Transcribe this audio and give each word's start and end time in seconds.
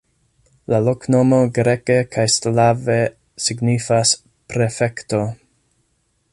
La 0.73 0.77
loknomo 0.85 1.39
greke 1.57 1.97
kaj 2.15 2.25
slave 2.37 2.97
signifas 3.47 4.17
"prefekto". 4.55 5.25